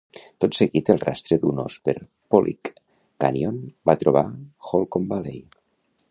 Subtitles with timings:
[0.43, 1.93] Tot seguint el rastre d'un ós per
[2.35, 2.73] Polique
[3.25, 3.59] Canyon,
[3.91, 4.25] va trobar
[4.71, 5.41] Holcomb Valley.